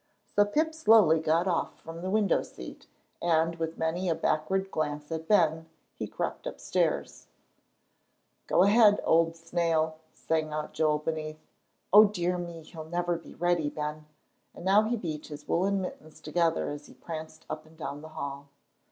[0.35, 2.87] So Pip slowly got off from the window seat,
[3.21, 7.27] and, with many a backward glance at Ben, he crept upstairs.
[8.47, 11.45] "Go ahead, old snail," sang out Joel beneath.
[11.93, 12.63] "O dear me!
[12.63, 14.07] He'll never be ready, Ben,"
[14.55, 18.09] and now he beat his woollen mittens together as he pranced up and down the
[18.17, 18.47] hall.